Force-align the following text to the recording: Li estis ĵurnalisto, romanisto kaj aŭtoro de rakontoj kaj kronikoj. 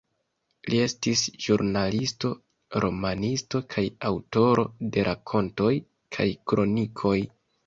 Li 0.73 0.77
estis 0.85 1.21
ĵurnalisto, 1.43 2.31
romanisto 2.85 3.61
kaj 3.75 3.85
aŭtoro 4.11 4.65
de 4.97 5.05
rakontoj 5.11 5.71
kaj 6.19 6.29
kronikoj. 6.53 7.17